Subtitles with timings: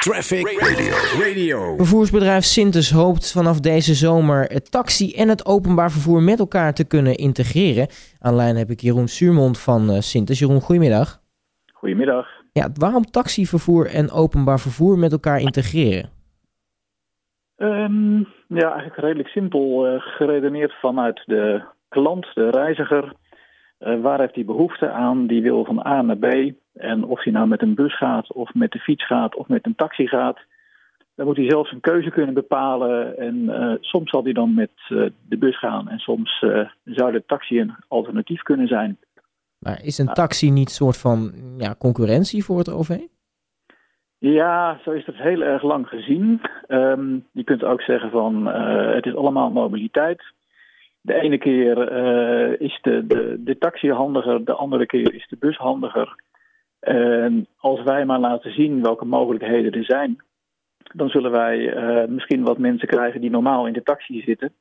[0.00, 0.94] Traffic Radio.
[1.26, 1.76] Radio.
[1.76, 6.86] Vervoersbedrijf Sintes hoopt vanaf deze zomer het taxi en het openbaar vervoer met elkaar te
[6.86, 7.86] kunnen integreren.
[8.18, 10.38] Aan lijn heb ik Jeroen Suurmond van Sintes.
[10.38, 11.20] Jeroen, goedemiddag.
[11.72, 12.26] Goedemiddag.
[12.52, 16.10] Ja, waarom taxivervoer en openbaar vervoer met elkaar integreren?
[17.56, 23.12] Um, ja, eigenlijk redelijk simpel uh, geredeneerd vanuit de klant, de reiziger.
[23.80, 25.26] Uh, waar heeft hij behoefte aan?
[25.26, 26.52] Die wil van A naar B.
[26.74, 29.66] En of hij nou met een bus gaat, of met de fiets gaat, of met
[29.66, 30.38] een taxi gaat,
[31.14, 33.18] dan moet hij zelf zijn keuze kunnen bepalen.
[33.18, 37.12] En uh, soms zal hij dan met uh, de bus gaan en soms uh, zou
[37.12, 38.98] de taxi een alternatief kunnen zijn.
[39.58, 42.98] Maar is een taxi niet een soort van ja, concurrentie voor het OV?
[44.18, 46.40] Ja, zo is het heel erg lang gezien.
[46.68, 48.46] Um, je kunt ook zeggen van
[48.94, 50.22] het is allemaal mobiliteit.
[51.00, 51.78] De ene keer
[52.60, 56.16] is de, de, de taxi handiger, de andere keer is de bus handiger.
[56.80, 60.22] En als wij maar laten zien welke mogelijkheden er zijn,
[60.94, 64.52] dan zullen wij uh, misschien wat mensen krijgen die normaal in de taxi zitten.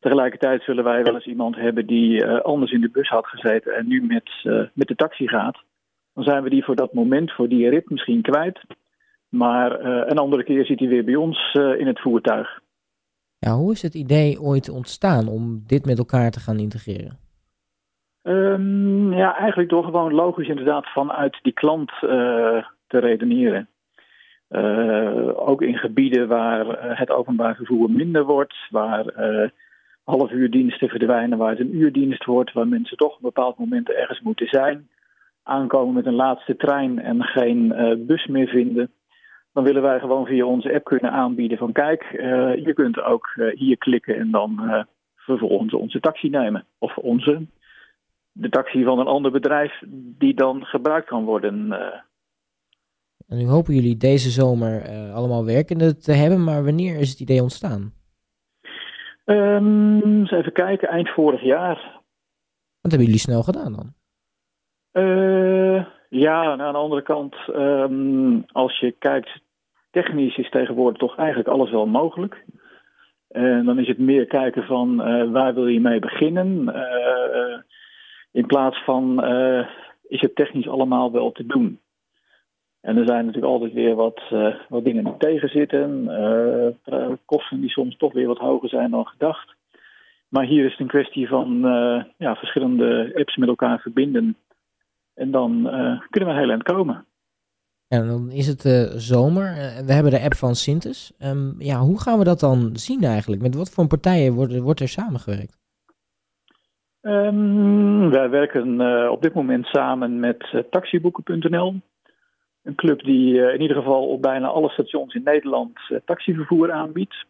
[0.00, 3.74] Tegelijkertijd zullen wij wel eens iemand hebben die uh, anders in de bus had gezeten
[3.74, 5.62] en nu met, uh, met de taxi gaat.
[6.14, 8.60] Dan zijn we die voor dat moment, voor die rit misschien kwijt.
[9.28, 12.60] Maar een andere keer zit hij weer bij ons in het voertuig.
[13.38, 17.21] Ja, hoe is het idee ooit ontstaan om dit met elkaar te gaan integreren?
[18.22, 23.68] Um, ja, eigenlijk door gewoon logisch inderdaad vanuit die klant uh, te redeneren.
[24.50, 29.48] Uh, ook in gebieden waar het openbaar vervoer minder wordt, waar uh,
[30.04, 30.30] half
[30.78, 34.46] verdwijnen, waar het een uurdienst wordt, waar mensen toch op een bepaald moment ergens moeten
[34.46, 34.88] zijn,
[35.42, 37.74] aankomen met een laatste trein en geen
[38.06, 38.90] bus meer vinden.
[39.52, 42.06] Dan willen wij gewoon via onze app kunnen aanbieden van kijk,
[42.64, 44.84] je kunt ook hier klikken en dan
[45.16, 46.64] vervolgens onze taxi nemen.
[46.78, 47.46] Of onze,
[48.32, 49.82] de taxi van een ander bedrijf
[50.18, 51.66] die dan gebruikt kan worden.
[51.66, 51.78] Uh.
[53.28, 57.20] En nu hopen jullie deze zomer uh, allemaal werkende te hebben, maar wanneer is het
[57.20, 57.92] idee ontstaan?
[59.24, 62.00] Um, eens even kijken, eind vorig jaar.
[62.80, 63.92] Wat hebben jullie snel gedaan dan?
[64.92, 69.40] Uh, ja, nou, aan de andere kant, um, als je kijkt,
[69.90, 72.44] technisch is tegenwoordig toch eigenlijk alles wel mogelijk.
[73.28, 74.96] En dan is het meer kijken van
[75.32, 76.64] waar wil je mee beginnen.
[78.32, 79.66] In plaats van uh,
[80.08, 81.80] is het technisch allemaal wel te doen.
[82.80, 86.04] En er zijn natuurlijk altijd weer wat, uh, wat dingen die tegenzitten.
[86.84, 89.54] Uh, kosten die soms toch weer wat hoger zijn dan gedacht.
[90.28, 91.60] Maar hier is het een kwestie van
[92.16, 94.36] ja, verschillende apps met elkaar verbinden.
[95.14, 95.62] En dan
[96.10, 97.04] kunnen we heel eind komen.
[97.88, 98.62] En dan is het
[98.96, 99.54] zomer.
[99.86, 101.12] we hebben de app van Sintes.
[101.18, 103.42] Um, ja, hoe gaan we dat dan zien eigenlijk?
[103.42, 105.61] Met wat voor partijen wordt, wordt er samengewerkt?
[107.02, 111.74] Um, wij werken uh, op dit moment samen met uh, taxiboeken.nl.
[112.62, 117.24] Een club die uh, in ieder geval op bijna alle stations in Nederland taxivervoer aanbiedt.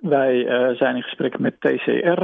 [0.00, 0.44] Wij
[0.76, 2.22] zijn in gesprek met TCR.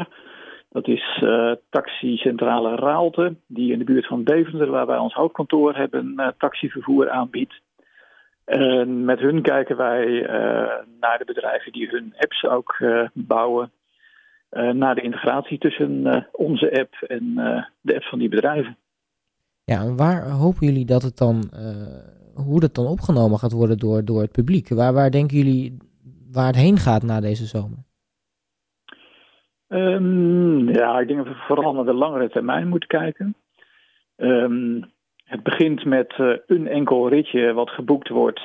[0.70, 1.24] Dat is
[1.70, 7.60] taxicentrale Raalte, die in de buurt van Deventer, waar wij ons hoofdkantoor hebben, taxivervoer aanbiedt.
[8.44, 10.22] En met hun kijken wij
[11.00, 12.78] naar de bedrijven die hun apps ook
[13.12, 13.75] bouwen uh,
[14.56, 18.76] naar de integratie tussen uh, onze app en uh, de apps van die bedrijven.
[19.64, 21.50] Ja, en waar hopen jullie dat het dan,
[22.34, 24.68] hoe dat dan opgenomen gaat worden door, door het publiek?
[24.68, 25.76] Waar, waar denken jullie
[26.32, 27.78] waar het heen gaat na deze zomer?
[29.68, 33.34] Um, ja, ik denk dat we vooral naar de langere termijn moeten kijken.
[34.16, 34.84] Um,
[35.24, 36.14] het begint met
[36.46, 38.40] een enkel ritje wat geboekt wordt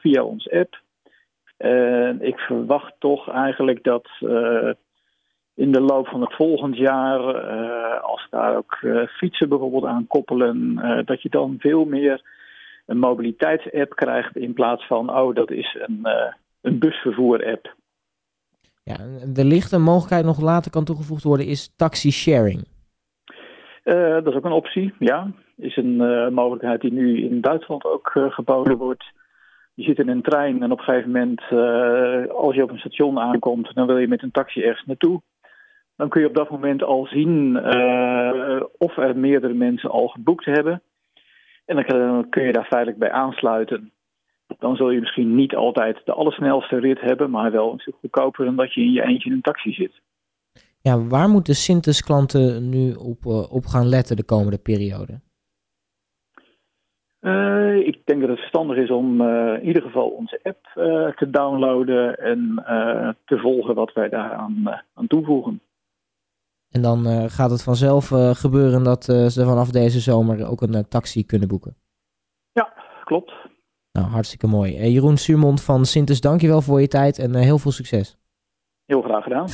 [0.00, 0.82] via onze app.
[2.22, 4.08] Ik verwacht toch eigenlijk dat
[5.60, 10.06] in de loop van het volgend jaar, uh, als daar ook uh, fietsen bijvoorbeeld aan
[10.06, 12.22] koppelen, uh, dat je dan veel meer
[12.86, 16.08] een mobiliteitsapp krijgt in plaats van, oh, dat is een,
[16.60, 17.74] een busvervoer-app.
[18.82, 18.96] Ja,
[19.34, 22.64] wellicht een mogelijkheid nog later kan toegevoegd worden is taxi sharing.
[23.84, 25.30] dat is ook een optie, ja.
[25.56, 25.96] Is een
[26.34, 29.04] mogelijkheid die nu in Duitsland ook geboden wordt.
[29.74, 31.40] Je zit in een trein en op een gegeven moment,
[32.30, 35.20] als je op een station aankomt, dan wil je met een taxi ergens naartoe
[36.00, 40.44] dan kun je op dat moment al zien uh, of er meerdere mensen al geboekt
[40.44, 40.82] hebben.
[41.64, 43.92] En dan kun je daar feitelijk bij aansluiten.
[44.58, 48.44] Dan zul je misschien niet altijd de allersnelste rit hebben, maar wel een stuk goedkoper
[48.44, 50.00] dan dat je in je eentje in een taxi zit.
[50.80, 55.20] Ja, waar moeten Sintes klanten nu op, uh, op gaan letten de komende periode?
[57.20, 60.66] Uh, ik denk dat het verstandig is om uh, in ieder geval onze app
[61.16, 62.62] te downloaden en
[63.24, 65.60] te volgen wat wij daaraan aan toevoegen.
[66.70, 70.62] En dan uh, gaat het vanzelf uh, gebeuren dat uh, ze vanaf deze zomer ook
[70.62, 71.76] een taxi kunnen boeken.
[72.52, 72.72] Ja,
[73.04, 73.32] klopt.
[73.92, 74.78] Nou, hartstikke mooi.
[74.78, 78.18] Uh, Jeroen Suurmond van Sintes, dankjewel voor je tijd en heel veel succes.
[78.86, 79.46] Heel graag gedaan.